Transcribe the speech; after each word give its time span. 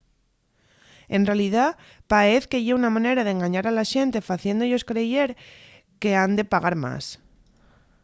en 1.15 1.21
realidá 1.29 1.65
paez 2.11 2.43
que 2.51 2.63
ye 2.65 2.73
una 2.79 2.93
manera 2.95 3.21
d’engañar 3.25 3.65
a 3.67 3.75
la 3.77 3.85
xente 3.93 4.27
faciéndo-yos 4.29 4.87
creyer 4.89 5.29
qu’han 6.01 6.33
pagar 6.53 6.75
más 6.85 7.05